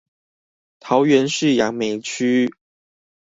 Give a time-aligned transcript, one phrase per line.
[0.79, 2.49] 桃園市楊梅區